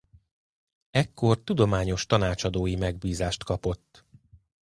Ekkor 0.89 1.43
tudományos 1.43 2.05
tanácsadói 2.05 2.75
megbízást 2.75 3.43
kapott. 3.43 4.05